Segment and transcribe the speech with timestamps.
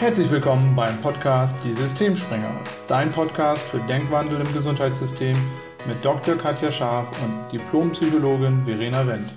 [0.00, 5.34] Herzlich willkommen beim Podcast Die Systemspringer, dein Podcast für Denkwandel im Gesundheitssystem
[5.88, 6.36] mit Dr.
[6.36, 9.34] Katja Scharf und Diplompsychologin Verena Wendt.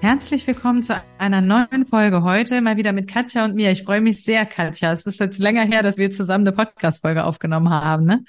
[0.00, 3.70] Herzlich willkommen zu einer neuen Folge heute, mal wieder mit Katja und mir.
[3.70, 4.94] Ich freue mich sehr, Katja.
[4.94, 8.24] Es ist jetzt länger her, dass wir zusammen eine Podcast-Folge aufgenommen haben, ne?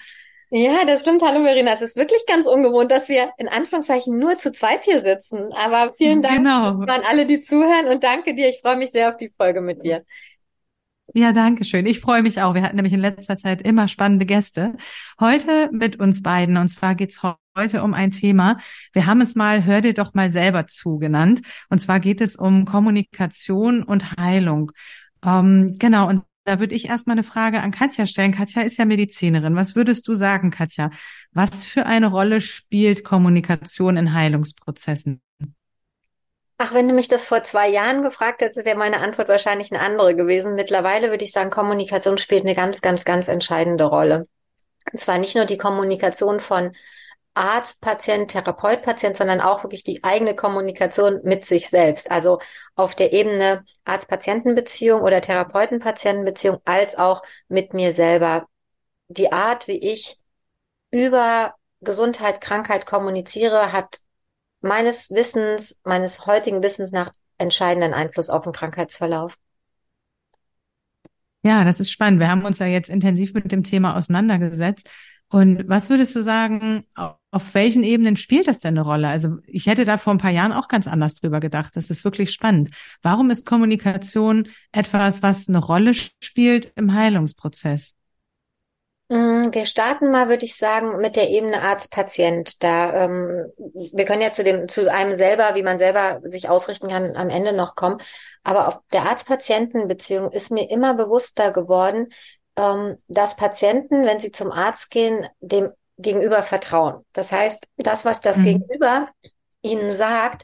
[0.54, 1.22] Ja, das stimmt.
[1.22, 1.72] Hallo Verena.
[1.72, 5.54] Es ist wirklich ganz ungewohnt, dass wir in Anführungszeichen nur zu zweit hier sitzen.
[5.54, 6.82] Aber vielen Dank genau.
[6.82, 8.50] an alle, die zuhören und danke dir.
[8.50, 10.04] Ich freue mich sehr auf die Folge mit dir.
[11.14, 11.86] Ja, danke schön.
[11.86, 12.54] Ich freue mich auch.
[12.54, 14.76] Wir hatten nämlich in letzter Zeit immer spannende Gäste.
[15.22, 16.58] Heute mit uns beiden.
[16.58, 17.22] Und zwar geht's
[17.58, 18.58] heute um ein Thema.
[18.92, 21.42] Wir haben es mal Hör dir doch mal selber zu genannt.
[21.70, 24.74] Und zwar geht es um Kommunikation und Heilung.
[25.24, 26.10] Ähm, genau.
[26.10, 28.34] Und da würde ich erstmal eine Frage an Katja stellen.
[28.34, 29.56] Katja ist ja Medizinerin.
[29.56, 30.90] Was würdest du sagen, Katja?
[31.32, 35.22] Was für eine Rolle spielt Kommunikation in Heilungsprozessen?
[36.58, 39.82] Ach, wenn du mich das vor zwei Jahren gefragt hättest, wäre meine Antwort wahrscheinlich eine
[39.82, 40.54] andere gewesen.
[40.54, 44.28] Mittlerweile würde ich sagen, Kommunikation spielt eine ganz, ganz, ganz entscheidende Rolle.
[44.92, 46.72] Und zwar nicht nur die Kommunikation von
[47.34, 52.12] Arzt, Patient, Therapeut, Patient, sondern auch wirklich die eigene Kommunikation mit sich selbst.
[52.12, 52.40] Also
[52.76, 58.48] auf der Ebene Arzt-Patienten-Beziehung oder Therapeuten-Patienten-Beziehung als auch mit mir selber.
[59.08, 60.18] Die Art, wie ich
[60.92, 64.00] über Gesundheit, Krankheit kommuniziere, hat
[64.60, 69.36] meines Wissens, meines heutigen Wissens nach entscheidenden Einfluss auf den Krankheitsverlauf.
[71.44, 72.20] Ja, das ist spannend.
[72.20, 74.88] Wir haben uns ja jetzt intensiv mit dem Thema auseinandergesetzt.
[75.32, 79.08] Und was würdest du sagen, auf welchen Ebenen spielt das denn eine Rolle?
[79.08, 81.78] Also ich hätte da vor ein paar Jahren auch ganz anders drüber gedacht.
[81.78, 82.70] Das ist wirklich spannend.
[83.02, 87.96] Warum ist Kommunikation etwas, was eine Rolle spielt im Heilungsprozess?
[89.08, 92.62] Mm, wir starten mal, würde ich sagen, mit der Ebene Arzt-Patient.
[92.62, 93.46] Da ähm,
[93.94, 97.30] wir können ja zu dem zu einem selber, wie man selber sich ausrichten kann, am
[97.30, 98.00] Ende noch kommen.
[98.44, 102.08] Aber auf der Arzt-Patienten-Beziehung ist mir immer bewusster geworden,
[102.56, 107.04] dass Patienten, wenn sie zum Arzt gehen, dem Gegenüber vertrauen.
[107.14, 108.46] Das heißt, das, was das mhm.
[108.46, 109.08] Gegenüber
[109.62, 110.44] ihnen sagt,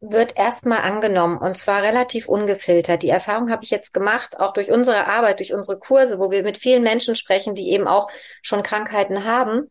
[0.00, 3.02] wird erstmal angenommen und zwar relativ ungefiltert.
[3.02, 6.42] Die Erfahrung habe ich jetzt gemacht, auch durch unsere Arbeit, durch unsere Kurse, wo wir
[6.42, 9.70] mit vielen Menschen sprechen, die eben auch schon Krankheiten haben,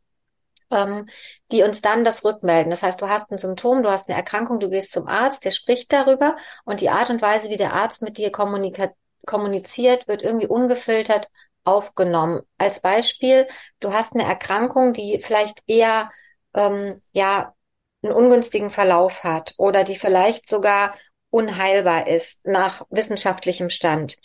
[0.71, 1.07] ähm,
[1.51, 2.69] die uns dann das rückmelden.
[2.69, 5.51] Das heißt, du hast ein Symptom, du hast eine Erkrankung, du gehst zum Arzt, der
[5.51, 10.47] spricht darüber und die Art und Weise, wie der Arzt mit dir kommuniziert, wird irgendwie
[10.47, 11.29] ungefiltert
[11.63, 12.41] aufgenommen.
[12.57, 13.47] Als Beispiel,
[13.79, 16.09] du hast eine Erkrankung, die vielleicht eher
[16.53, 17.53] ähm, ja
[18.01, 20.93] einen ungünstigen Verlauf hat oder die vielleicht sogar
[21.31, 24.17] unheilbar ist nach wissenschaftlichem Stand,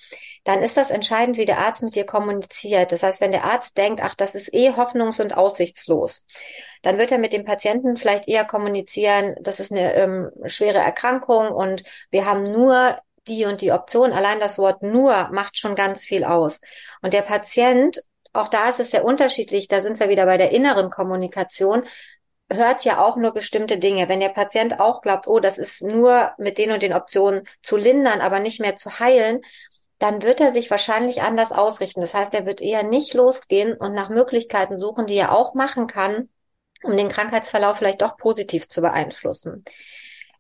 [0.45, 2.93] dann ist das entscheidend, wie der Arzt mit dir kommuniziert.
[2.93, 6.27] Das heißt, wenn der Arzt denkt, ach, das ist eh hoffnungs- und aussichtslos,
[6.83, 11.49] dann wird er mit dem Patienten vielleicht eher kommunizieren, das ist eine ähm, schwere Erkrankung
[11.49, 12.97] und wir haben nur
[13.29, 14.13] die und die Option.
[14.13, 16.61] Allein das Wort nur macht schon ganz viel aus.
[17.03, 18.01] Und der Patient,
[18.33, 21.85] auch da ist es sehr unterschiedlich, da sind wir wieder bei der inneren Kommunikation,
[22.53, 24.09] hört ja auch nur bestimmte Dinge.
[24.09, 27.77] Wenn der Patient auch glaubt, oh, das ist nur mit den und den Optionen zu
[27.77, 29.41] lindern, aber nicht mehr zu heilen,
[29.99, 32.01] dann wird er sich wahrscheinlich anders ausrichten.
[32.01, 35.87] Das heißt, er wird eher nicht losgehen und nach Möglichkeiten suchen, die er auch machen
[35.87, 36.29] kann,
[36.83, 39.65] um den Krankheitsverlauf vielleicht doch positiv zu beeinflussen.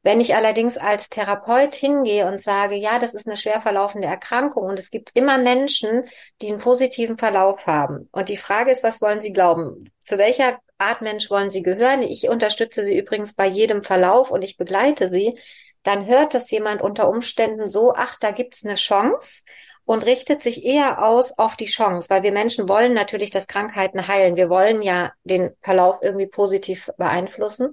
[0.04, 4.64] Wenn ich allerdings als Therapeut hingehe und sage, ja, das ist eine schwer verlaufende Erkrankung
[4.64, 6.04] und es gibt immer Menschen,
[6.42, 8.10] die einen positiven Verlauf haben.
[8.12, 9.90] Und die Frage ist, was wollen Sie glauben?
[10.02, 12.02] Zu welcher Art Mensch wollen Sie gehören?
[12.02, 15.38] Ich unterstütze Sie übrigens bei jedem Verlauf und ich begleite Sie.
[15.84, 19.42] Dann hört das jemand unter Umständen so, ach, da gibt's eine Chance
[19.86, 24.06] und richtet sich eher aus auf die Chance, weil wir Menschen wollen natürlich, dass Krankheiten
[24.06, 24.36] heilen.
[24.36, 27.72] Wir wollen ja den Verlauf irgendwie positiv beeinflussen.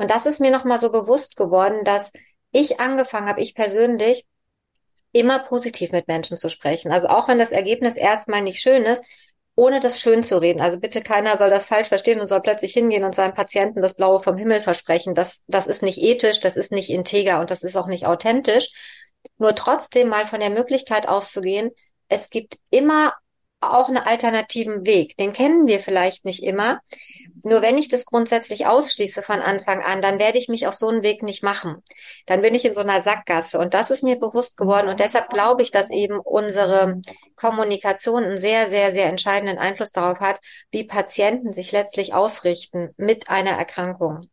[0.00, 2.10] Und das ist mir nochmal so bewusst geworden, dass
[2.52, 4.24] ich angefangen habe, ich persönlich,
[5.12, 6.90] immer positiv mit Menschen zu sprechen.
[6.90, 9.04] Also auch wenn das Ergebnis erstmal nicht schön ist,
[9.56, 10.62] ohne das schön zu reden.
[10.62, 13.92] Also bitte keiner soll das falsch verstehen und soll plötzlich hingehen und seinem Patienten das
[13.92, 15.14] Blaue vom Himmel versprechen.
[15.14, 18.70] Das, das ist nicht ethisch, das ist nicht integer und das ist auch nicht authentisch.
[19.36, 21.72] Nur trotzdem mal von der Möglichkeit auszugehen,
[22.08, 23.12] es gibt immer
[23.60, 25.16] auch einen alternativen Weg.
[25.16, 26.80] Den kennen wir vielleicht nicht immer.
[27.42, 30.88] Nur wenn ich das grundsätzlich ausschließe von Anfang an, dann werde ich mich auf so
[30.88, 31.76] einen Weg nicht machen.
[32.26, 33.58] Dann bin ich in so einer Sackgasse.
[33.58, 34.88] Und das ist mir bewusst geworden.
[34.88, 37.00] Und deshalb glaube ich, dass eben unsere
[37.36, 40.40] Kommunikation einen sehr, sehr, sehr entscheidenden Einfluss darauf hat,
[40.70, 44.28] wie Patienten sich letztlich ausrichten mit einer Erkrankung.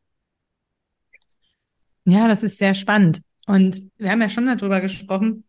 [2.05, 3.21] Ja, das ist sehr spannend.
[3.45, 5.43] Und wir haben ja schon darüber gesprochen.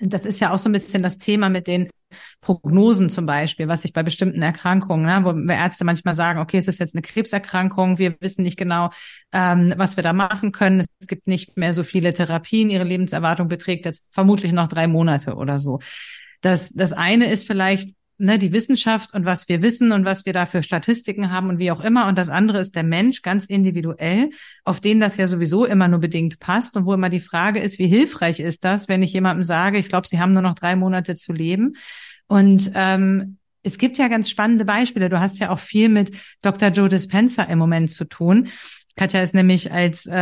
[0.00, 1.90] Das ist ja auch so ein bisschen das Thema mit den
[2.40, 6.68] Prognosen zum Beispiel, was sich bei bestimmten Erkrankungen, ne, wo Ärzte manchmal sagen, okay, es
[6.68, 8.90] ist jetzt eine Krebserkrankung, wir wissen nicht genau,
[9.32, 10.84] ähm, was wir da machen können.
[10.98, 15.34] Es gibt nicht mehr so viele Therapien, ihre Lebenserwartung beträgt jetzt vermutlich noch drei Monate
[15.34, 15.80] oder so.
[16.40, 20.32] Das, das eine ist vielleicht ne, die Wissenschaft und was wir wissen und was wir
[20.32, 22.06] da für Statistiken haben und wie auch immer.
[22.06, 24.30] Und das andere ist der Mensch ganz individuell,
[24.64, 27.78] auf den das ja sowieso immer nur bedingt passt und wo immer die Frage ist,
[27.78, 30.76] wie hilfreich ist das, wenn ich jemandem sage, ich glaube, Sie haben nur noch drei
[30.76, 31.76] Monate zu leben.
[32.26, 35.08] Und ähm, es gibt ja ganz spannende Beispiele.
[35.08, 36.12] Du hast ja auch viel mit
[36.42, 36.68] Dr.
[36.68, 38.48] Joe Dispenza im Moment zu tun.
[38.96, 40.12] Katja ist nämlich als, äh,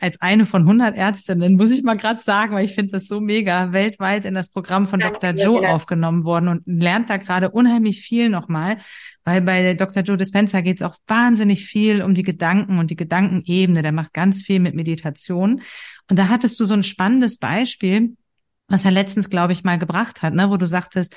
[0.00, 3.20] als eine von 100 Ärztinnen, muss ich mal gerade sagen, weil ich finde das so
[3.20, 5.44] mega, weltweit in das Programm von Danke, Dr.
[5.44, 5.74] Joe ja.
[5.74, 8.78] aufgenommen worden und lernt da gerade unheimlich viel nochmal,
[9.24, 10.04] weil bei Dr.
[10.04, 13.82] Joe Dispenza geht es auch wahnsinnig viel um die Gedanken und die Gedankenebene.
[13.82, 15.62] Der macht ganz viel mit Meditation.
[16.08, 18.16] Und da hattest du so ein spannendes Beispiel,
[18.68, 21.16] was er letztens, glaube ich, mal gebracht hat, ne, wo du sagtest,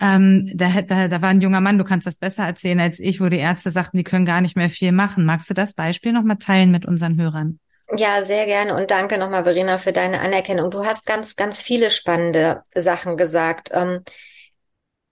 [0.00, 3.20] ähm, da, da, da war ein junger Mann, du kannst das besser erzählen als ich,
[3.20, 5.24] wo die Ärzte sagten, die können gar nicht mehr viel machen.
[5.24, 7.58] Magst du das Beispiel nochmal teilen mit unseren Hörern?
[7.96, 10.70] Ja, sehr gerne und danke nochmal, Verena, für deine Anerkennung.
[10.70, 13.70] Du hast ganz, ganz viele spannende Sachen gesagt.
[13.72, 14.04] Ähm,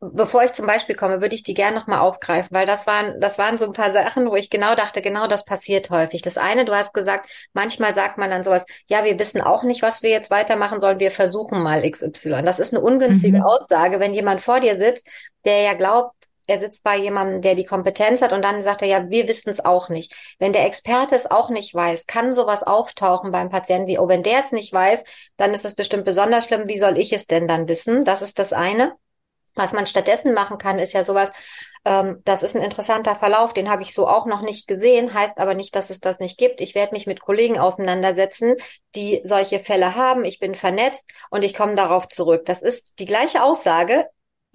[0.00, 3.37] bevor ich zum Beispiel komme, würde ich die gerne nochmal aufgreifen, weil das waren, das
[3.37, 6.23] waren so ein paar Sachen, wo ich genau dachte, genau das passiert häufig.
[6.23, 9.83] Das eine, du hast gesagt, manchmal sagt man dann sowas, ja, wir wissen auch nicht,
[9.83, 12.43] was wir jetzt weitermachen sollen, wir versuchen mal XY.
[12.45, 13.45] Das ist eine ungünstige mhm.
[13.45, 15.09] Aussage, wenn jemand vor dir sitzt,
[15.45, 16.15] der ja glaubt,
[16.47, 19.50] er sitzt bei jemandem, der die Kompetenz hat und dann sagt er, ja, wir wissen
[19.50, 20.15] es auch nicht.
[20.39, 24.23] Wenn der Experte es auch nicht weiß, kann sowas auftauchen beim Patienten wie, oh, wenn
[24.23, 25.05] der es nicht weiß,
[25.37, 26.67] dann ist es bestimmt besonders schlimm.
[26.67, 28.03] Wie soll ich es denn dann wissen?
[28.03, 28.95] Das ist das eine.
[29.59, 31.33] Was man stattdessen machen kann, ist ja sowas,
[31.85, 35.39] ähm, das ist ein interessanter Verlauf, den habe ich so auch noch nicht gesehen, heißt
[35.39, 36.61] aber nicht, dass es das nicht gibt.
[36.61, 38.55] Ich werde mich mit Kollegen auseinandersetzen,
[38.95, 40.25] die solche Fälle haben.
[40.25, 42.45] Ich bin vernetzt und ich komme darauf zurück.
[42.47, 44.07] Das ist die gleiche Aussage,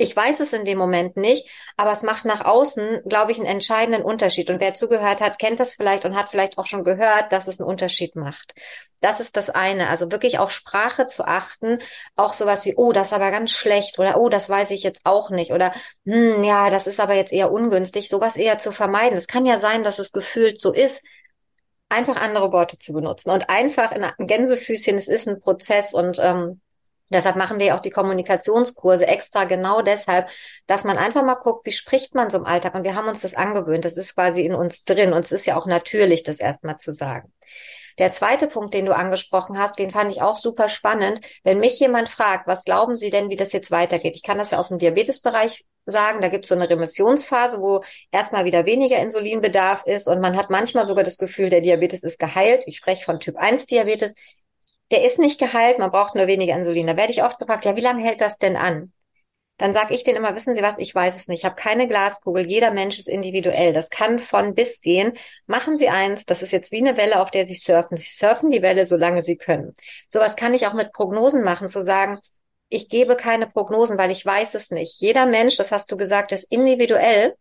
[0.03, 3.47] ich weiß es in dem Moment nicht, aber es macht nach außen, glaube ich, einen
[3.47, 4.49] entscheidenden Unterschied.
[4.49, 7.59] Und wer zugehört hat, kennt das vielleicht und hat vielleicht auch schon gehört, dass es
[7.59, 8.53] einen Unterschied macht.
[8.99, 9.89] Das ist das eine.
[9.89, 11.79] Also wirklich auf Sprache zu achten,
[12.17, 15.01] auch sowas wie, oh, das ist aber ganz schlecht oder oh, das weiß ich jetzt
[15.05, 15.73] auch nicht oder
[16.05, 19.17] hm, ja, das ist aber jetzt eher ungünstig, sowas eher zu vermeiden.
[19.17, 21.01] Es kann ja sein, dass es gefühlt so ist.
[21.89, 26.59] Einfach andere Worte zu benutzen und einfach in Gänsefüßchen, es ist ein Prozess und ähm,
[27.13, 30.29] Deshalb machen wir auch die Kommunikationskurse extra genau deshalb,
[30.67, 32.75] dass man einfach mal guckt, wie spricht man so im Alltag.
[32.75, 33.85] Und wir haben uns das angewöhnt.
[33.85, 35.13] Das ist quasi in uns drin.
[35.13, 37.31] Und es ist ja auch natürlich, das erstmal zu sagen.
[37.99, 41.21] Der zweite Punkt, den du angesprochen hast, den fand ich auch super spannend.
[41.43, 44.15] Wenn mich jemand fragt, was glauben Sie denn, wie das jetzt weitergeht?
[44.15, 46.21] Ich kann das ja aus dem Diabetesbereich sagen.
[46.21, 50.49] Da gibt es so eine Remissionsphase, wo erstmal wieder weniger Insulinbedarf ist und man hat
[50.49, 52.63] manchmal sogar das Gefühl, der Diabetes ist geheilt.
[52.65, 54.13] Ich spreche von Typ 1 Diabetes
[54.93, 56.87] der ist nicht geheilt, man braucht nur weniger Insulin.
[56.87, 58.93] Da werde ich oft gefragt, ja, wie lange hält das denn an?
[59.57, 61.39] Dann sage ich denen immer, wissen Sie was, ich weiß es nicht.
[61.39, 63.73] Ich habe keine Glaskugel, jeder Mensch ist individuell.
[63.73, 65.13] Das kann von bis gehen.
[65.47, 67.97] Machen Sie eins, das ist jetzt wie eine Welle, auf der Sie surfen.
[67.97, 69.75] Sie surfen die Welle, solange Sie können.
[70.09, 72.19] Sowas kann ich auch mit Prognosen machen, zu sagen,
[72.69, 74.99] ich gebe keine Prognosen, weil ich weiß es nicht.
[74.99, 77.35] Jeder Mensch, das hast du gesagt, ist individuell.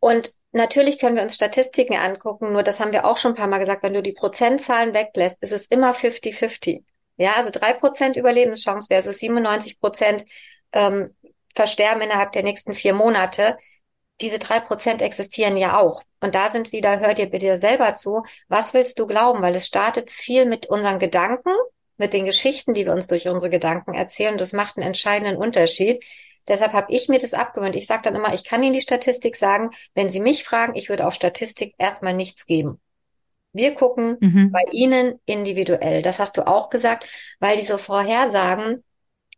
[0.00, 3.48] Und Natürlich können wir uns Statistiken angucken, nur das haben wir auch schon ein paar
[3.48, 6.84] Mal gesagt, wenn du die Prozentzahlen weglässt, ist es immer 50-50.
[7.16, 10.24] Ja, also drei Prozent Überlebenschance versus 97 Prozent
[10.72, 11.12] ähm,
[11.56, 13.56] Versterben innerhalb der nächsten vier Monate.
[14.20, 16.04] Diese drei Prozent existieren ja auch.
[16.20, 19.42] Und da sind wieder, hör dir bitte selber zu, was willst du glauben?
[19.42, 21.50] Weil es startet viel mit unseren Gedanken,
[21.96, 24.38] mit den Geschichten, die wir uns durch unsere Gedanken erzählen.
[24.38, 26.04] Das macht einen entscheidenden Unterschied.
[26.46, 27.74] Deshalb habe ich mir das abgewöhnt.
[27.74, 29.70] Ich sage dann immer, ich kann Ihnen die Statistik sagen.
[29.94, 32.80] Wenn Sie mich fragen, ich würde auf Statistik erstmal nichts geben.
[33.52, 34.50] Wir gucken mhm.
[34.50, 36.02] bei Ihnen individuell.
[36.02, 37.06] Das hast du auch gesagt,
[37.38, 38.84] weil diese Vorhersagen,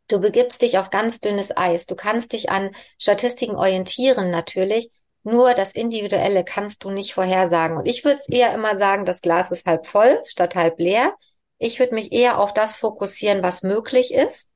[0.08, 1.86] du begibst dich auf ganz dünnes Eis.
[1.86, 4.90] Du kannst dich an Statistiken orientieren natürlich.
[5.22, 7.76] Nur das Individuelle kannst du nicht vorhersagen.
[7.76, 11.14] Und ich würde es eher immer sagen, das Glas ist halb voll statt halb leer.
[11.58, 14.48] Ich würde mich eher auf das fokussieren, was möglich ist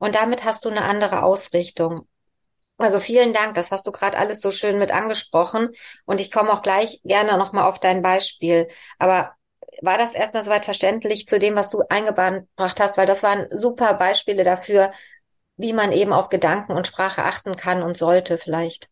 [0.00, 2.08] und damit hast du eine andere Ausrichtung.
[2.78, 5.68] Also vielen Dank, das hast du gerade alles so schön mit angesprochen.
[6.06, 8.68] Und ich komme auch gleich gerne nochmal auf dein Beispiel.
[8.98, 9.34] Aber
[9.82, 12.96] war das erstmal soweit verständlich zu dem, was du eingebracht hast?
[12.96, 14.90] Weil das waren super Beispiele dafür,
[15.58, 18.88] wie man eben auf Gedanken und Sprache achten kann und sollte vielleicht.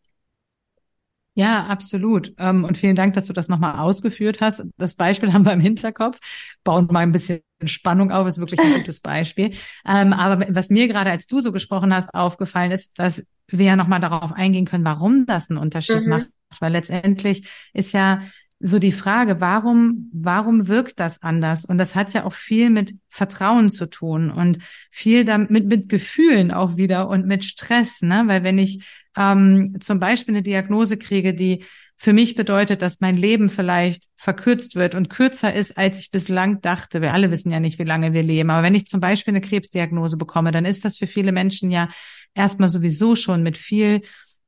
[1.39, 2.33] Ja, absolut.
[2.37, 4.61] Ähm, und vielen Dank, dass du das nochmal ausgeführt hast.
[4.77, 6.19] Das Beispiel haben wir im Hinterkopf,
[6.65, 9.53] bauen mal ein bisschen Spannung auf, ist wirklich ein gutes Beispiel.
[9.87, 13.75] Ähm, aber was mir gerade, als du so gesprochen hast, aufgefallen ist, dass wir ja
[13.77, 16.09] nochmal darauf eingehen können, warum das einen Unterschied mhm.
[16.09, 16.27] macht.
[16.59, 18.21] Weil letztendlich ist ja
[18.59, 21.63] so die Frage, warum, warum wirkt das anders?
[21.63, 24.59] Und das hat ja auch viel mit Vertrauen zu tun und
[24.91, 28.23] viel damit mit, Gefühlen auch wieder und mit Stress, ne?
[28.25, 28.85] Weil wenn ich
[29.15, 31.63] ähm, zum Beispiel eine Diagnose kriege, die
[31.95, 36.61] für mich bedeutet, dass mein Leben vielleicht verkürzt wird und kürzer ist, als ich bislang
[36.61, 37.01] dachte.
[37.01, 38.49] Wir alle wissen ja nicht, wie lange wir leben.
[38.51, 41.89] Aber wenn ich zum Beispiel eine Krebsdiagnose bekomme, dann ist das für viele Menschen ja
[42.33, 44.03] erstmal sowieso schon mit viel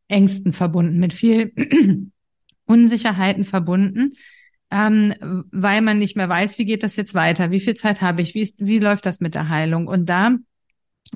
[0.08, 1.52] Ängsten verbunden, mit viel
[2.72, 4.14] Unsicherheiten verbunden,
[4.72, 5.14] ähm,
[5.52, 8.34] weil man nicht mehr weiß, wie geht das jetzt weiter, wie viel Zeit habe ich,
[8.34, 9.88] wie, ist, wie läuft das mit der Heilung?
[9.88, 10.38] Und da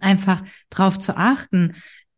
[0.02, 1.74] einfach drauf zu achten,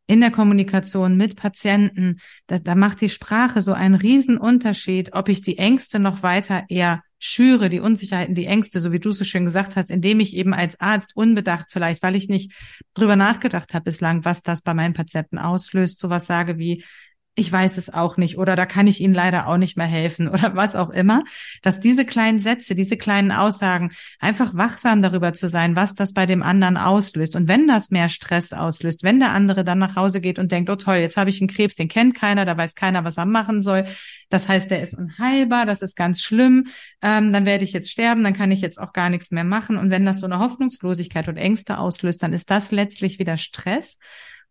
[0.08, 5.30] in der Kommunikation mit Patienten, da, da macht die Sprache so einen riesen Unterschied, ob
[5.30, 9.24] ich die Ängste noch weiter eher schüre, die Unsicherheiten, die Ängste, so wie du so
[9.26, 12.54] schön gesagt hast, indem ich eben als Arzt unbedacht vielleicht, weil ich nicht
[12.94, 16.84] drüber nachgedacht habe bislang, was das bei meinen Patienten auslöst, sowas sage wie,
[17.38, 20.28] ich weiß es auch nicht oder da kann ich Ihnen leider auch nicht mehr helfen
[20.34, 21.24] oder was auch immer,
[21.62, 26.26] dass diese kleinen Sätze, diese kleinen Aussagen einfach wachsam darüber zu sein, was das bei
[26.26, 27.36] dem anderen auslöst.
[27.36, 30.72] Und wenn das mehr Stress auslöst, wenn der andere dann nach Hause geht und denkt,
[30.72, 33.26] oh toll, jetzt habe ich einen Krebs, den kennt keiner, da weiß keiner, was er
[33.26, 33.86] machen soll.
[34.30, 36.66] Das heißt, der ist unheilbar, das ist ganz schlimm,
[37.04, 39.78] ähm, dann werde ich jetzt sterben, dann kann ich jetzt auch gar nichts mehr machen.
[39.78, 44.00] Und wenn das so eine Hoffnungslosigkeit und Ängste auslöst, dann ist das letztlich wieder Stress.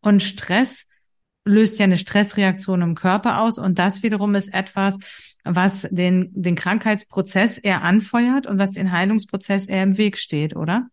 [0.00, 0.86] Und Stress
[1.46, 4.98] löst ja eine Stressreaktion im Körper aus und das wiederum ist etwas,
[5.44, 10.88] was den, den Krankheitsprozess eher anfeuert und was den Heilungsprozess eher im Weg steht, oder?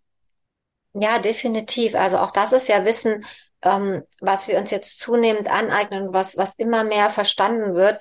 [0.94, 1.96] Ja, definitiv.
[1.96, 3.26] Also auch das ist ja Wissen,
[3.64, 8.00] ähm, was wir uns jetzt zunehmend aneignen, was, was immer mehr verstanden wird,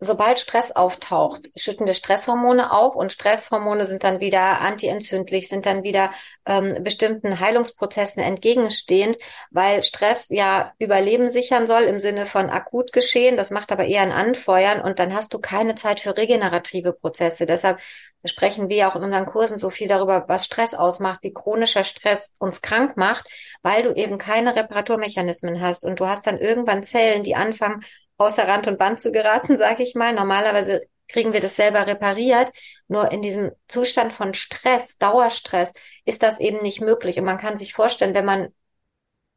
[0.00, 5.82] sobald Stress auftaucht, schütten wir Stresshormone auf und Stresshormone sind dann wieder antientzündlich, sind dann
[5.82, 6.12] wieder
[6.46, 9.18] ähm, bestimmten Heilungsprozessen entgegenstehend,
[9.50, 13.36] weil Stress ja Überleben sichern soll im Sinne von akut geschehen.
[13.36, 17.46] Das macht aber eher ein Anfeuern und dann hast du keine Zeit für regenerative Prozesse.
[17.46, 17.80] Deshalb
[18.24, 22.32] sprechen wir auch in unseren Kursen so viel darüber, was Stress ausmacht, wie chronischer Stress
[22.38, 23.28] uns krank macht,
[23.62, 27.84] weil du eben keine Reparaturmechanismen hast und du hast dann irgendwann Zellen, die anfangen
[28.18, 30.12] außer Rand und Band zu geraten, sage ich mal.
[30.12, 32.50] Normalerweise kriegen wir das selber repariert.
[32.88, 35.72] Nur in diesem Zustand von Stress, Dauerstress,
[36.04, 37.18] ist das eben nicht möglich.
[37.18, 38.48] Und man kann sich vorstellen, wenn man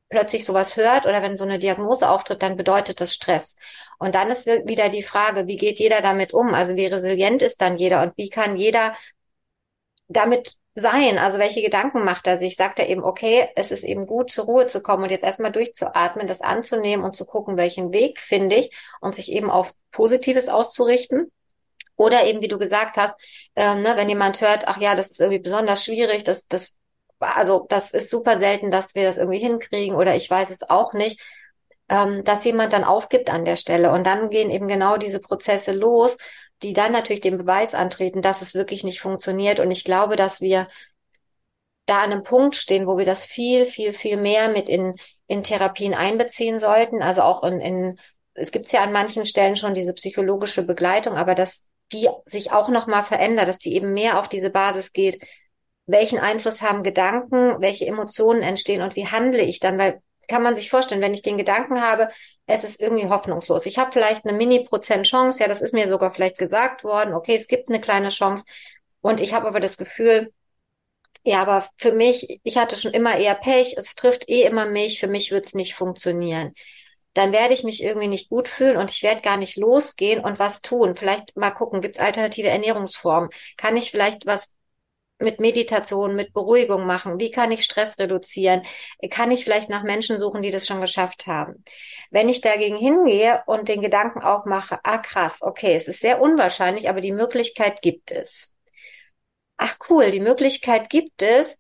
[0.09, 3.55] plötzlich sowas hört oder wenn so eine Diagnose auftritt, dann bedeutet das Stress.
[3.97, 6.53] Und dann ist wieder die Frage, wie geht jeder damit um?
[6.53, 8.93] Also wie resilient ist dann jeder und wie kann jeder
[10.11, 11.17] damit sein?
[11.17, 12.55] Also welche Gedanken macht er sich?
[12.55, 15.51] Sagt er eben, okay, es ist eben gut, zur Ruhe zu kommen und jetzt erstmal
[15.51, 20.49] durchzuatmen, das anzunehmen und zu gucken, welchen Weg finde ich und sich eben auf Positives
[20.49, 21.31] auszurichten.
[21.95, 23.15] Oder eben, wie du gesagt hast,
[23.55, 26.77] ähm, ne, wenn jemand hört, ach ja, das ist irgendwie besonders schwierig, das, das,
[27.19, 30.93] also das ist super selten, dass wir das irgendwie hinkriegen oder ich weiß es auch
[30.93, 31.21] nicht,
[31.89, 33.91] ähm, dass jemand dann aufgibt an der Stelle.
[33.91, 36.17] Und dann gehen eben genau diese Prozesse los,
[36.63, 39.59] die dann natürlich den Beweis antreten, dass es wirklich nicht funktioniert.
[39.59, 40.67] Und ich glaube, dass wir
[41.85, 44.95] da an einem Punkt stehen, wo wir das viel, viel, viel mehr mit in,
[45.27, 47.01] in Therapien einbeziehen sollten.
[47.01, 47.95] Also auch in, in
[48.33, 52.69] es gibt ja an manchen Stellen schon diese psychologische Begleitung, aber dass die sich auch
[52.69, 55.21] nochmal verändert, dass die eben mehr auf diese Basis geht.
[55.85, 59.77] Welchen Einfluss haben Gedanken, welche Emotionen entstehen und wie handle ich dann?
[59.77, 60.01] Weil
[60.31, 62.09] kann man sich vorstellen, wenn ich den Gedanken habe,
[62.47, 63.65] es ist irgendwie hoffnungslos.
[63.65, 67.35] Ich habe vielleicht eine Mini-Prozent Chance, ja, das ist mir sogar vielleicht gesagt worden, okay,
[67.35, 68.45] es gibt eine kleine Chance.
[69.01, 70.31] Und ich habe aber das Gefühl,
[71.23, 74.99] ja, aber für mich, ich hatte schon immer eher Pech, es trifft eh immer mich,
[74.99, 76.53] für mich wird es nicht funktionieren.
[77.13, 80.39] Dann werde ich mich irgendwie nicht gut fühlen und ich werde gar nicht losgehen und
[80.39, 80.95] was tun.
[80.95, 83.29] Vielleicht mal gucken, gibt es alternative Ernährungsformen?
[83.57, 84.55] Kann ich vielleicht was
[85.21, 87.19] mit Meditation, mit Beruhigung machen?
[87.19, 88.63] Wie kann ich Stress reduzieren?
[89.09, 91.63] Kann ich vielleicht nach Menschen suchen, die das schon geschafft haben?
[92.09, 96.89] Wenn ich dagegen hingehe und den Gedanken aufmache, ah krass, okay, es ist sehr unwahrscheinlich,
[96.89, 98.55] aber die Möglichkeit gibt es.
[99.57, 101.57] Ach cool, die Möglichkeit gibt es,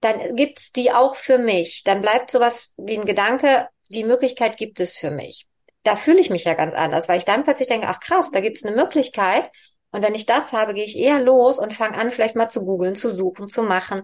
[0.00, 1.82] dann gibt's die auch für mich.
[1.84, 5.46] Dann bleibt sowas wie ein Gedanke, die Möglichkeit gibt es für mich.
[5.82, 8.40] Da fühle ich mich ja ganz anders, weil ich dann plötzlich denke, ach krass, da
[8.40, 9.50] gibt's eine Möglichkeit
[9.90, 12.64] und wenn ich das habe, gehe ich eher los und fange an, vielleicht mal zu
[12.64, 14.02] googeln, zu suchen, zu machen.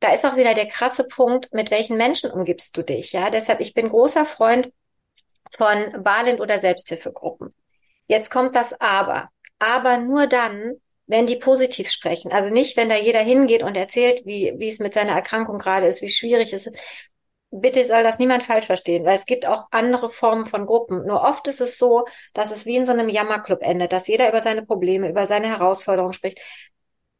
[0.00, 3.30] Da ist auch wieder der krasse Punkt, mit welchen Menschen umgibst du dich, ja?
[3.30, 4.72] Deshalb, ich bin großer Freund
[5.56, 7.54] von Balint oder Selbsthilfegruppen.
[8.06, 9.28] Jetzt kommt das Aber.
[9.58, 10.74] Aber nur dann,
[11.06, 12.30] wenn die positiv sprechen.
[12.32, 15.86] Also nicht, wenn da jeder hingeht und erzählt, wie, wie es mit seiner Erkrankung gerade
[15.86, 16.78] ist, wie schwierig es ist,
[17.50, 21.06] bitte soll das niemand falsch verstehen, weil es gibt auch andere Formen von Gruppen.
[21.06, 24.28] Nur oft ist es so, dass es wie in so einem Jammerclub endet, dass jeder
[24.28, 26.40] über seine Probleme, über seine Herausforderungen spricht.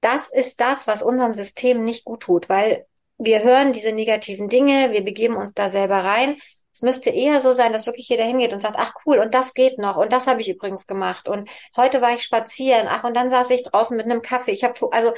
[0.01, 2.87] Das ist das, was unserem System nicht gut tut, weil
[3.19, 6.37] wir hören diese negativen Dinge, wir begeben uns da selber rein
[6.73, 9.55] Es müsste eher so sein, dass wirklich jeder hingeht und sagt, ach cool, und das
[9.55, 13.17] geht noch, und das habe ich übrigens gemacht, und heute war ich spazieren, ach, und
[13.17, 14.53] dann saß ich draußen mit einem Kaffee.
[14.53, 15.13] Ich habe, also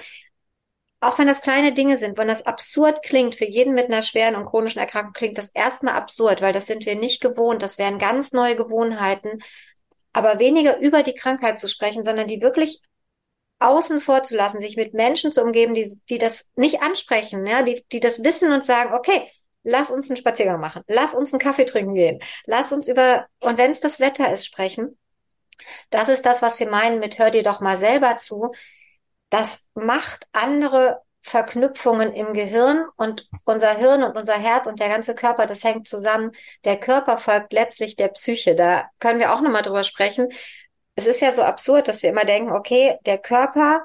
[1.01, 4.37] auch wenn das kleine Dinge sind, wenn das absurd klingt, für jeden mit einer schweren
[4.37, 7.99] und chronischen Erkrankung klingt das erstmal absurd, weil das sind wir nicht gewohnt, das wären
[7.99, 9.39] ganz neue Gewohnheiten,
[10.13, 12.83] aber weniger über die Krankheit zu sprechen, sondern die wirklich
[13.61, 17.63] außen vor zu lassen, sich mit Menschen zu umgeben, die, die das nicht ansprechen, ja,
[17.63, 19.27] die, die das wissen und sagen, okay,
[19.63, 23.59] lass uns einen Spaziergang machen, lass uns einen Kaffee trinken gehen, lass uns über, und
[23.59, 24.99] wenn es das Wetter ist, sprechen.
[25.91, 28.53] Das ist das, was wir meinen mit hör dir doch mal selber zu
[29.31, 35.15] das macht andere Verknüpfungen im Gehirn und unser Hirn und unser Herz und der ganze
[35.15, 36.33] Körper, das hängt zusammen.
[36.65, 38.55] Der Körper folgt letztlich der Psyche.
[38.55, 40.29] Da können wir auch nochmal drüber sprechen.
[40.97, 43.85] Es ist ja so absurd, dass wir immer denken, okay, der Körper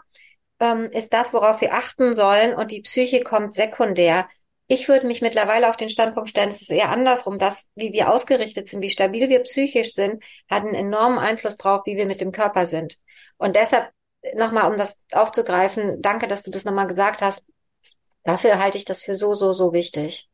[0.59, 4.27] ähm, ist das, worauf wir achten sollen und die Psyche kommt sekundär.
[4.67, 7.37] Ich würde mich mittlerweile auf den Standpunkt stellen, es ist eher andersrum.
[7.37, 11.81] Das, wie wir ausgerichtet sind, wie stabil wir psychisch sind, hat einen enormen Einfluss drauf,
[11.85, 12.97] wie wir mit dem Körper sind.
[13.37, 13.91] Und deshalb
[14.35, 17.45] nochmal, um das aufzugreifen, danke, dass du das nochmal gesagt hast.
[18.23, 20.29] Dafür halte ich das für so, so, so wichtig.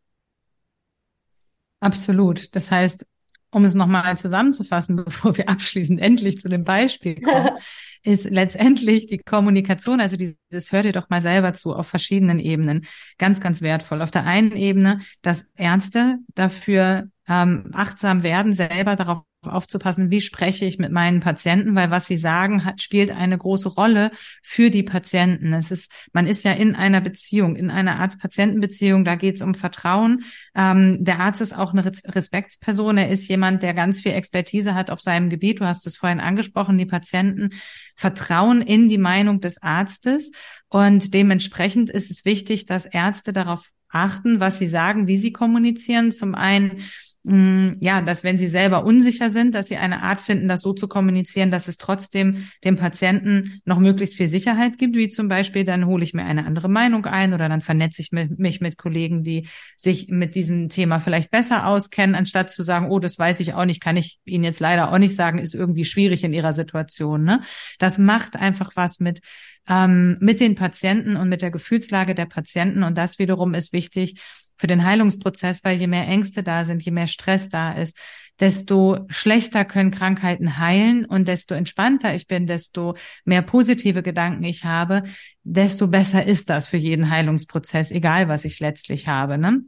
[1.81, 2.55] Absolut.
[2.55, 3.05] Das heißt,
[3.51, 7.57] um es nochmal zusammenzufassen, bevor wir abschließend endlich zu dem Beispiel kommen,
[8.03, 12.87] ist letztendlich die Kommunikation, also dieses hört ihr doch mal selber zu, auf verschiedenen Ebenen,
[13.17, 14.01] ganz, ganz wertvoll.
[14.01, 20.65] Auf der einen Ebene, dass Ärzte dafür ähm, achtsam werden, selber darauf aufzupassen, wie spreche
[20.65, 24.11] ich mit meinen Patienten, weil was sie sagen, hat, spielt eine große Rolle
[24.43, 25.53] für die Patienten.
[25.53, 29.55] Es ist, man ist ja in einer Beziehung, in einer Arzt-Patienten-Beziehung, da geht es um
[29.55, 30.23] Vertrauen.
[30.55, 34.91] Ähm, der Arzt ist auch eine Respektsperson, er ist jemand, der ganz viel Expertise hat
[34.91, 35.59] auf seinem Gebiet.
[35.59, 37.49] Du hast es vorhin angesprochen, die Patienten
[37.95, 40.31] vertrauen in die Meinung des Arztes
[40.69, 46.11] und dementsprechend ist es wichtig, dass Ärzte darauf achten, was sie sagen, wie sie kommunizieren.
[46.11, 46.83] Zum einen
[47.23, 50.87] ja, dass wenn sie selber unsicher sind, dass sie eine Art finden, das so zu
[50.87, 55.85] kommunizieren, dass es trotzdem dem Patienten noch möglichst viel Sicherheit gibt, wie zum Beispiel, dann
[55.85, 59.47] hole ich mir eine andere Meinung ein oder dann vernetze ich mich mit Kollegen, die
[59.77, 63.65] sich mit diesem Thema vielleicht besser auskennen, anstatt zu sagen, oh, das weiß ich auch
[63.65, 67.23] nicht, kann ich Ihnen jetzt leider auch nicht sagen, ist irgendwie schwierig in Ihrer Situation.
[67.23, 67.41] Ne?
[67.77, 69.21] Das macht einfach was mit
[69.67, 74.19] ähm, mit den Patienten und mit der Gefühlslage der Patienten und das wiederum ist wichtig,
[74.61, 77.97] für den Heilungsprozess, weil je mehr Ängste da sind, je mehr Stress da ist,
[78.39, 82.95] desto schlechter können Krankheiten heilen und desto entspannter ich bin, desto
[83.25, 85.01] mehr positive Gedanken ich habe,
[85.43, 89.39] desto besser ist das für jeden Heilungsprozess, egal was ich letztlich habe.
[89.39, 89.61] Ne?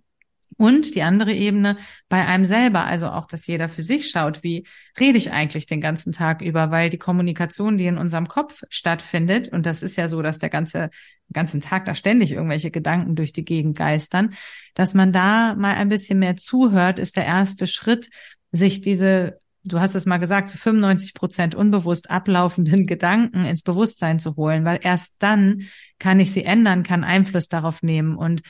[0.58, 1.78] Und die andere Ebene
[2.10, 4.66] bei einem selber, also auch, dass jeder für sich schaut, wie
[5.00, 9.50] rede ich eigentlich den ganzen Tag über, weil die Kommunikation, die in unserem Kopf stattfindet,
[9.50, 10.90] und das ist ja so, dass der ganze,
[11.32, 14.34] ganzen Tag da ständig irgendwelche Gedanken durch die Gegend geistern,
[14.76, 18.10] dass man da mal ein bisschen mehr zuhört, ist der erste Schritt,
[18.52, 24.20] sich diese du hast es mal gesagt, zu 95 Prozent unbewusst ablaufenden Gedanken ins Bewusstsein
[24.20, 25.64] zu holen, weil erst dann
[26.00, 28.18] kann ich sie ändern, kann Einfluss darauf nehmen.
[28.18, 28.42] Und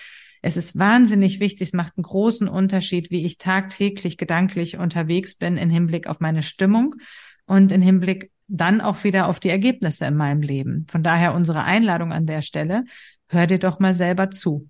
[0.43, 5.55] es ist wahnsinnig wichtig, es macht einen großen Unterschied, wie ich tagtäglich gedanklich unterwegs bin
[5.55, 6.95] im Hinblick auf meine Stimmung
[7.45, 10.85] und im Hinblick dann auch wieder auf die Ergebnisse in meinem Leben.
[10.91, 12.83] Von daher unsere Einladung an der Stelle,
[13.29, 14.67] hör dir doch mal selber zu.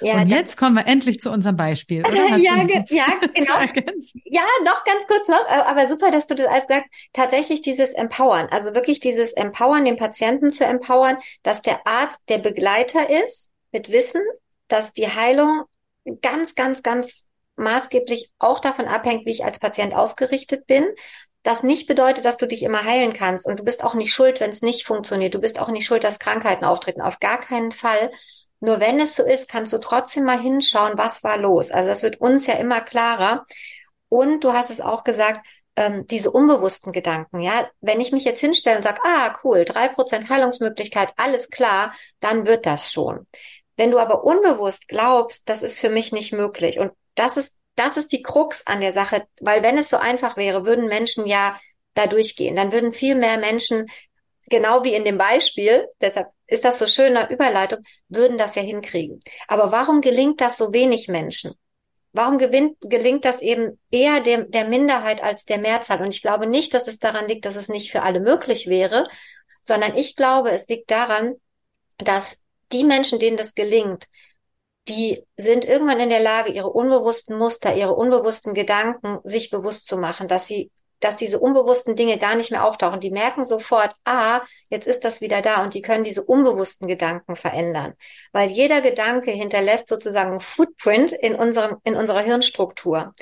[0.00, 2.04] Ja, und jetzt kommen wir endlich zu unserem Beispiel.
[2.14, 2.64] ja, ja,
[3.34, 3.60] genau.
[4.26, 7.08] Ja, doch ganz kurz noch, aber super, dass du das alles sagst.
[7.12, 12.38] Tatsächlich dieses Empowern, also wirklich dieses Empowern, den Patienten zu empowern, dass der Arzt der
[12.38, 14.22] Begleiter ist mit Wissen,
[14.68, 15.64] dass die Heilung
[16.22, 17.26] ganz, ganz, ganz
[17.56, 20.86] maßgeblich auch davon abhängt, wie ich als Patient ausgerichtet bin.
[21.42, 24.40] Das nicht bedeutet, dass du dich immer heilen kannst und du bist auch nicht schuld,
[24.40, 25.34] wenn es nicht funktioniert.
[25.34, 27.00] Du bist auch nicht schuld, dass Krankheiten auftreten.
[27.00, 28.10] Auf gar keinen Fall.
[28.60, 31.70] Nur wenn es so ist, kannst du trotzdem mal hinschauen, was war los.
[31.70, 33.44] Also das wird uns ja immer klarer.
[34.08, 38.40] Und du hast es auch gesagt, ähm, diese unbewussten Gedanken, ja, wenn ich mich jetzt
[38.40, 43.26] hinstelle und sage, ah, cool, drei Prozent Heilungsmöglichkeit, alles klar, dann wird das schon.
[43.78, 47.96] Wenn du aber unbewusst glaubst, das ist für mich nicht möglich und das ist, das
[47.96, 51.58] ist die Krux an der Sache, weil wenn es so einfach wäre, würden Menschen ja
[51.94, 52.56] da durchgehen.
[52.56, 53.86] Dann würden viel mehr Menschen,
[54.50, 59.20] genau wie in dem Beispiel, deshalb ist das so schöne Überleitung, würden das ja hinkriegen.
[59.46, 61.54] Aber warum gelingt das so wenig Menschen?
[62.10, 66.02] Warum gewinnt, gelingt das eben eher dem, der Minderheit als der Mehrzahl?
[66.02, 69.06] Und ich glaube nicht, dass es daran liegt, dass es nicht für alle möglich wäre,
[69.62, 71.36] sondern ich glaube, es liegt daran,
[71.98, 72.38] dass
[72.72, 74.06] die Menschen, denen das gelingt,
[74.88, 79.98] die sind irgendwann in der Lage, ihre unbewussten Muster, ihre unbewussten Gedanken sich bewusst zu
[79.98, 83.00] machen, dass sie dass diese unbewussten Dinge gar nicht mehr auftauchen.
[83.00, 87.36] Die merken sofort, ah, jetzt ist das wieder da und die können diese unbewussten Gedanken
[87.36, 87.94] verändern.
[88.32, 93.12] Weil jeder Gedanke hinterlässt sozusagen einen Footprint in unserem, in unserer Hirnstruktur.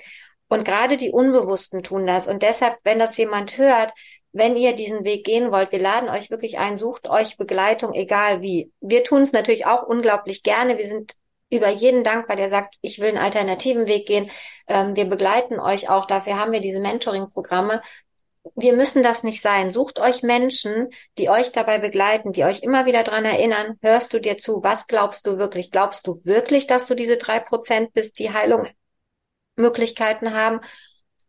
[0.48, 2.28] Und gerade die Unbewussten tun das.
[2.28, 3.92] Und deshalb, wenn das jemand hört,
[4.36, 8.42] wenn ihr diesen Weg gehen wollt, wir laden euch wirklich ein, sucht euch Begleitung, egal
[8.42, 8.70] wie.
[8.80, 10.76] Wir tun es natürlich auch unglaublich gerne.
[10.76, 11.14] Wir sind
[11.48, 14.30] über jeden dankbar, der sagt, ich will einen alternativen Weg gehen.
[14.68, 16.04] Ähm, wir begleiten euch auch.
[16.04, 17.80] Dafür haben wir diese Mentoring-Programme.
[18.54, 19.70] Wir müssen das nicht sein.
[19.70, 23.78] Sucht euch Menschen, die euch dabei begleiten, die euch immer wieder dran erinnern.
[23.80, 24.62] Hörst du dir zu?
[24.62, 25.70] Was glaubst du wirklich?
[25.70, 28.68] Glaubst du wirklich, dass du diese drei Prozent bist, die Heilung
[29.56, 30.60] Möglichkeiten haben?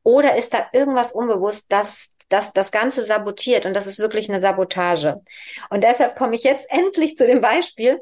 [0.04, 4.40] Oder ist da irgendwas unbewusst, das das das Ganze sabotiert und das ist wirklich eine
[4.40, 5.22] Sabotage.
[5.70, 8.00] Und deshalb komme ich jetzt endlich zu dem Beispiel,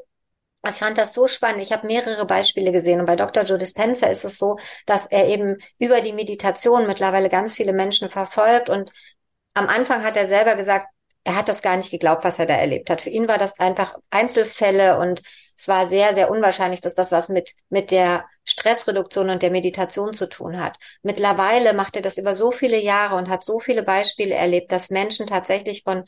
[0.68, 1.62] ich fand das so spannend.
[1.62, 3.44] Ich habe mehrere Beispiele gesehen und bei Dr.
[3.44, 8.08] Joe Dispenza ist es so, dass er eben über die Meditation mittlerweile ganz viele Menschen
[8.08, 8.90] verfolgt und
[9.54, 10.88] am Anfang hat er selber gesagt,
[11.24, 13.00] er hat das gar nicht geglaubt, was er da erlebt hat.
[13.00, 15.22] Für ihn war das einfach Einzelfälle und
[15.56, 20.14] es war sehr, sehr unwahrscheinlich, dass das was mit, mit der Stressreduktion und der Meditation
[20.14, 20.76] zu tun hat.
[21.02, 24.90] Mittlerweile macht er das über so viele Jahre und hat so viele Beispiele erlebt, dass
[24.90, 26.04] Menschen tatsächlich von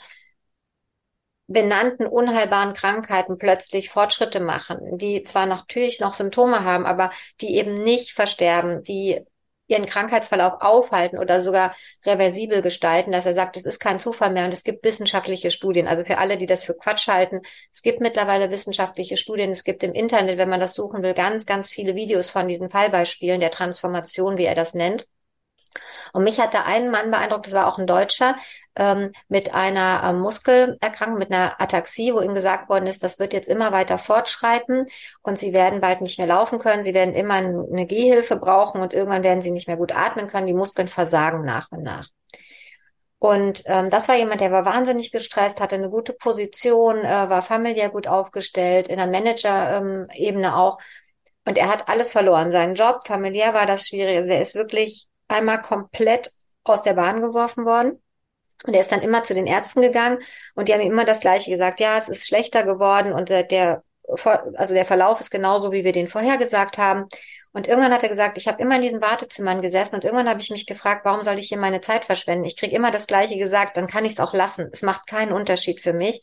[1.47, 7.83] benannten unheilbaren Krankheiten plötzlich Fortschritte machen, die zwar natürlich noch Symptome haben, aber die eben
[7.83, 9.25] nicht versterben, die
[9.69, 14.47] ihren Krankheitsverlauf aufhalten oder sogar reversibel gestalten, dass er sagt, es ist kein Zufall mehr
[14.47, 15.87] und es gibt wissenschaftliche Studien.
[15.87, 19.51] Also für alle, die das für Quatsch halten, es gibt mittlerweile wissenschaftliche Studien.
[19.51, 22.71] Es gibt im Internet, wenn man das suchen will, ganz, ganz viele Videos von diesen
[22.71, 25.07] Fallbeispielen der Transformation, wie er das nennt.
[26.13, 28.37] Und mich hat da ein Mann beeindruckt, das war auch ein Deutscher,
[28.77, 33.33] ähm, mit einer äh, Muskelerkrankung, mit einer Ataxie, wo ihm gesagt worden ist, das wird
[33.33, 34.87] jetzt immer weiter fortschreiten
[35.23, 38.95] und sie werden bald nicht mehr laufen können, sie werden immer eine Gehhilfe brauchen und
[38.95, 42.09] irgendwann werden sie nicht mehr gut atmen können, die Muskeln versagen nach und nach.
[43.21, 47.43] Und ähm, das war jemand, der war wahnsinnig gestresst, hatte eine gute Position, äh, war
[47.43, 50.79] familiär gut aufgestellt, in der Manager-Ebene ähm, auch.
[51.45, 52.53] Und er hat alles verloren.
[52.53, 54.19] Seinen Job, familiär war das schwierig.
[54.19, 56.31] Also er ist wirklich einmal komplett
[56.65, 58.03] aus der Bahn geworfen worden.
[58.67, 60.19] Und er ist dann immer zu den Ärzten gegangen
[60.55, 61.79] und die haben ihm immer das Gleiche gesagt.
[61.81, 66.09] Ja, es ist schlechter geworden und der, also der Verlauf ist genauso, wie wir den
[66.09, 67.07] vorhergesagt haben.
[67.53, 70.41] Und irgendwann hat er gesagt, ich habe immer in diesen Wartezimmern gesessen und irgendwann habe
[70.41, 72.45] ich mich gefragt, warum soll ich hier meine Zeit verschwenden?
[72.45, 74.69] Ich kriege immer das Gleiche gesagt, dann kann ich es auch lassen.
[74.73, 76.21] Es macht keinen Unterschied für mich.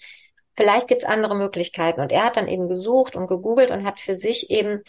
[0.55, 1.99] Vielleicht gibt es andere Möglichkeiten.
[1.99, 4.81] Und er hat dann eben gesucht und gegoogelt und hat für sich eben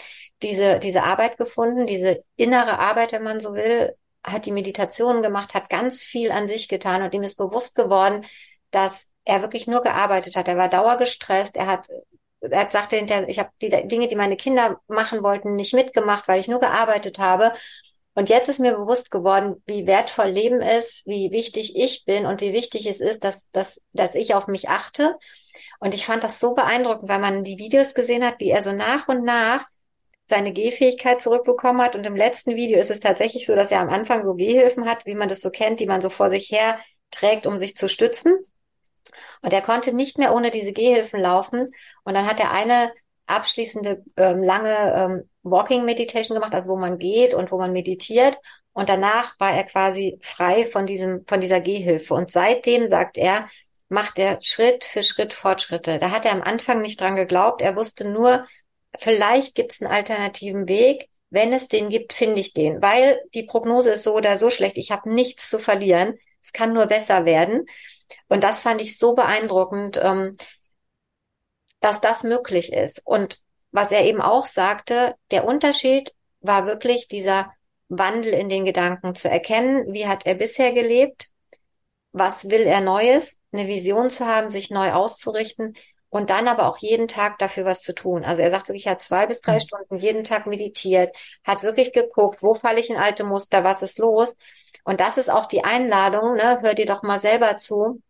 [0.42, 3.94] diese, diese Arbeit gefunden, diese innere Arbeit, wenn man so will,
[4.26, 8.24] hat die Meditation gemacht, hat ganz viel an sich getan und ihm ist bewusst geworden,
[8.70, 10.48] dass er wirklich nur gearbeitet hat.
[10.48, 11.56] Er war dauergestresst.
[11.56, 11.86] Er hat,
[12.40, 16.40] er sagte hinterher, ich habe die Dinge, die meine Kinder machen wollten, nicht mitgemacht, weil
[16.40, 17.52] ich nur gearbeitet habe.
[18.14, 22.40] Und jetzt ist mir bewusst geworden, wie wertvoll Leben ist, wie wichtig ich bin und
[22.40, 25.16] wie wichtig es ist, dass, dass, dass ich auf mich achte.
[25.80, 28.72] Und ich fand das so beeindruckend, weil man die Videos gesehen hat, wie er so
[28.72, 29.66] nach und nach
[30.26, 31.96] seine Gehfähigkeit zurückbekommen hat.
[31.96, 35.06] Und im letzten Video ist es tatsächlich so, dass er am Anfang so Gehhilfen hat,
[35.06, 36.78] wie man das so kennt, die man so vor sich her
[37.10, 38.36] trägt, um sich zu stützen.
[39.42, 41.66] Und er konnte nicht mehr ohne diese Gehhilfen laufen.
[42.04, 42.92] Und dann hat er eine
[43.26, 48.38] abschließende ähm, lange ähm, Walking Meditation gemacht, also wo man geht und wo man meditiert.
[48.72, 52.14] Und danach war er quasi frei von diesem, von dieser Gehhilfe.
[52.14, 53.48] Und seitdem, sagt er,
[53.88, 55.98] macht er Schritt für Schritt Fortschritte.
[55.98, 57.62] Da hat er am Anfang nicht dran geglaubt.
[57.62, 58.44] Er wusste nur,
[58.98, 61.08] vielleicht gibt es einen alternativen Weg.
[61.30, 64.76] Wenn es den gibt, finde ich den, weil die Prognose ist so oder so schlecht.
[64.78, 66.16] Ich habe nichts zu verlieren.
[66.42, 67.66] Es kann nur besser werden.
[68.28, 70.36] Und das fand ich so beeindruckend, ähm,
[71.80, 73.02] dass das möglich ist.
[73.04, 73.40] Und
[73.72, 77.52] was er eben auch sagte, der Unterschied war wirklich dieser
[77.88, 79.92] Wandel in den Gedanken zu erkennen.
[79.92, 81.28] Wie hat er bisher gelebt?
[82.12, 83.36] Was will er Neues?
[83.52, 85.74] Eine Vision zu haben, sich neu auszurichten
[86.08, 88.24] und dann aber auch jeden Tag dafür was zu tun.
[88.24, 89.60] Also er sagt wirklich, er hat zwei bis drei mhm.
[89.60, 91.14] Stunden jeden Tag meditiert,
[91.44, 94.36] hat wirklich geguckt, wo falle ich in alte Muster, was ist los.
[94.84, 96.60] Und das ist auch die Einladung, ne?
[96.62, 98.00] hör dir doch mal selber zu.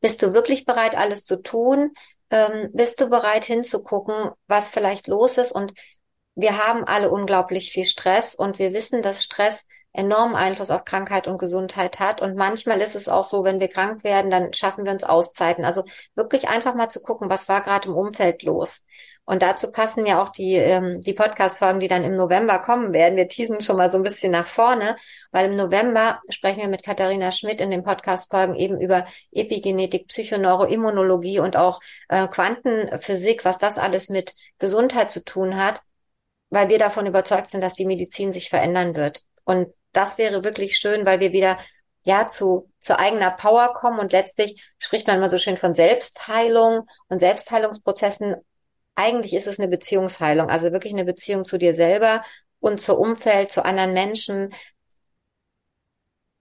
[0.00, 1.92] Bist du wirklich bereit, alles zu tun?
[2.30, 5.52] Ähm, bist du bereit hinzugucken, was vielleicht los ist?
[5.52, 5.72] Und
[6.36, 11.28] wir haben alle unglaublich viel Stress und wir wissen, dass Stress enormen Einfluss auf Krankheit
[11.28, 12.20] und Gesundheit hat.
[12.20, 15.64] Und manchmal ist es auch so, wenn wir krank werden, dann schaffen wir uns Auszeiten.
[15.64, 15.84] Also
[16.16, 18.80] wirklich einfach mal zu gucken, was war gerade im Umfeld los.
[19.24, 23.16] Und dazu passen ja auch die, ähm, die Podcast-Folgen, die dann im November kommen werden.
[23.16, 24.96] Wir teasen schon mal so ein bisschen nach vorne,
[25.30, 31.38] weil im November sprechen wir mit Katharina Schmidt in den Podcast-Folgen eben über Epigenetik, Psychoneuroimmunologie
[31.38, 35.80] und auch äh, Quantenphysik, was das alles mit Gesundheit zu tun hat
[36.54, 39.24] weil wir davon überzeugt sind, dass die Medizin sich verändern wird.
[39.42, 41.58] Und das wäre wirklich schön, weil wir wieder
[42.04, 46.86] ja, zu, zu eigener Power kommen und letztlich spricht man immer so schön von Selbstheilung
[47.08, 48.36] und Selbstheilungsprozessen.
[48.94, 52.22] Eigentlich ist es eine Beziehungsheilung, also wirklich eine Beziehung zu dir selber
[52.60, 54.54] und zu Umfeld, zu anderen Menschen.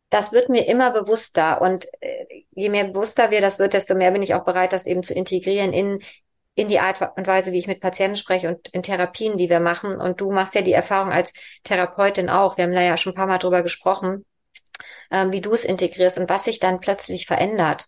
[0.09, 4.11] Das wird mir immer bewusster und äh, je mehr bewusster wir das wird, desto mehr
[4.11, 5.99] bin ich auch bereit, das eben zu integrieren in
[6.55, 9.59] in die Art und Weise, wie ich mit Patienten spreche und in Therapien, die wir
[9.59, 9.95] machen.
[9.95, 12.57] Und du machst ja die Erfahrung als Therapeutin auch.
[12.57, 14.25] Wir haben da ja schon ein paar Mal drüber gesprochen,
[15.11, 17.87] ähm, wie du es integrierst und was sich dann plötzlich verändert.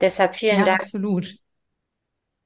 [0.00, 0.82] Deshalb vielen ja, Dank.
[0.82, 1.34] Absolut.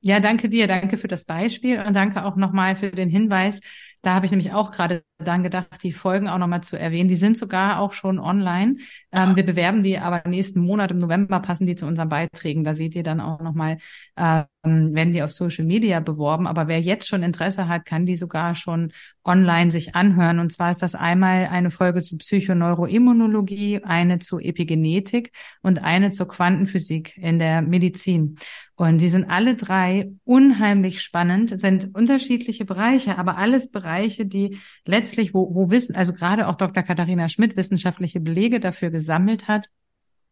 [0.01, 3.61] Ja, danke dir, danke für das Beispiel und danke auch nochmal für den Hinweis.
[4.03, 7.09] Da habe ich nämlich auch gerade dann gedacht, die Folgen auch nochmal zu erwähnen.
[7.09, 8.77] Die sind sogar auch schon online.
[9.13, 12.65] Ähm, wir bewerben die aber nächsten Monat im November passen die zu unseren Beiträgen.
[12.65, 13.79] Da seht ihr dann auch nochmal,
[14.17, 16.47] ähm, werden die auf Social Media beworben.
[16.47, 18.93] Aber wer jetzt schon Interesse hat, kann die sogar schon
[19.25, 20.39] online sich anhören.
[20.39, 26.29] Und zwar ist das einmal eine Folge zu Psychoneuroimmunologie, eine zu Epigenetik und eine zur
[26.29, 28.37] Quantenphysik in der Medizin.
[28.75, 34.59] Und die sind alle drei unheimlich spannend, sind unterschiedliche Bereiche, aber alles Bereiche, die
[35.07, 36.83] letztlich, wo, wo Wissen, also gerade auch Dr.
[36.83, 39.69] Katharina Schmidt wissenschaftliche Belege dafür gesammelt hat,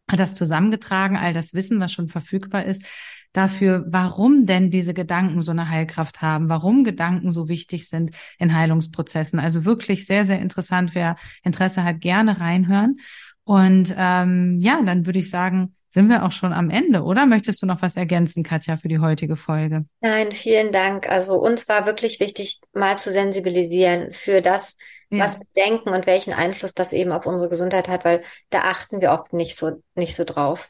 [0.07, 2.83] hat das zusammengetragen, all das Wissen, was schon verfügbar ist,
[3.31, 8.53] dafür, warum denn diese Gedanken so eine Heilkraft haben, warum Gedanken so wichtig sind in
[8.53, 9.39] Heilungsprozessen.
[9.39, 10.93] Also wirklich sehr, sehr interessant.
[10.93, 12.97] Wer Interesse hat, gerne reinhören.
[13.45, 17.25] Und ähm, ja, dann würde ich sagen, sind wir auch schon am Ende, oder?
[17.25, 19.85] Möchtest du noch was ergänzen, Katja, für die heutige Folge?
[20.01, 21.09] Nein, vielen Dank.
[21.09, 24.75] Also uns war wirklich wichtig, mal zu sensibilisieren für das,
[25.09, 25.19] ja.
[25.19, 28.99] was wir denken und welchen Einfluss das eben auf unsere Gesundheit hat, weil da achten
[28.99, 30.69] wir oft nicht so, nicht so drauf.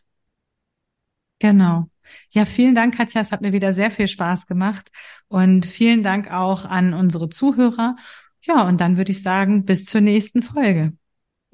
[1.39, 1.85] Genau.
[2.29, 3.19] Ja, vielen Dank, Katja.
[3.19, 4.91] Es hat mir wieder sehr viel Spaß gemacht.
[5.27, 7.95] Und vielen Dank auch an unsere Zuhörer.
[8.41, 10.93] Ja, und dann würde ich sagen, bis zur nächsten Folge.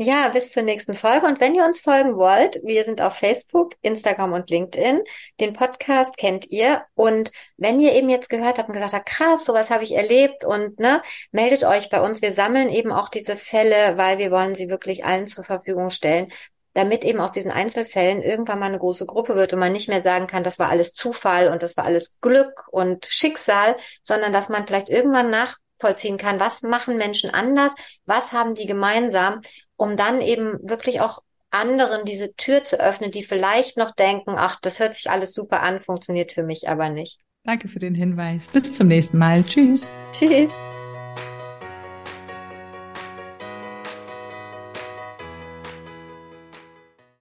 [0.03, 1.27] Ja, bis zur nächsten Folge.
[1.27, 5.03] Und wenn ihr uns folgen wollt, wir sind auf Facebook, Instagram und LinkedIn.
[5.39, 6.83] Den Podcast kennt ihr.
[6.95, 10.43] Und wenn ihr eben jetzt gehört habt und gesagt habt, krass, sowas habe ich erlebt
[10.43, 12.23] und ne, meldet euch bei uns.
[12.23, 16.31] Wir sammeln eben auch diese Fälle, weil wir wollen sie wirklich allen zur Verfügung stellen,
[16.73, 20.01] damit eben aus diesen Einzelfällen irgendwann mal eine große Gruppe wird und man nicht mehr
[20.01, 24.49] sagen kann, das war alles Zufall und das war alles Glück und Schicksal, sondern dass
[24.49, 29.41] man vielleicht irgendwann nachvollziehen kann, was machen Menschen anders, was haben die gemeinsam
[29.81, 34.59] um dann eben wirklich auch anderen diese Tür zu öffnen, die vielleicht noch denken, ach,
[34.61, 37.19] das hört sich alles super an, funktioniert für mich aber nicht.
[37.43, 38.47] Danke für den Hinweis.
[38.49, 39.43] Bis zum nächsten Mal.
[39.43, 39.89] Tschüss.
[40.13, 40.51] Tschüss.